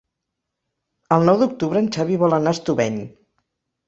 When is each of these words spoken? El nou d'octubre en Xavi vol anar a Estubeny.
El 1.17 1.27
nou 1.29 1.37
d'octubre 1.41 1.83
en 1.85 1.89
Xavi 1.97 2.17
vol 2.21 2.33
anar 2.39 2.55
a 2.57 2.59
Estubeny. 2.59 2.97